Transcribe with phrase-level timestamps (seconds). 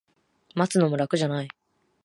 [0.55, 1.47] 待つのも楽じゃない